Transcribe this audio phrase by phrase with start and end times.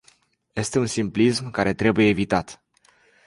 [0.55, 2.63] Este un simplism care trebuie evitat.